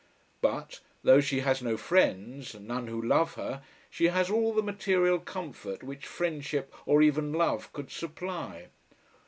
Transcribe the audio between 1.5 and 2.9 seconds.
no friends none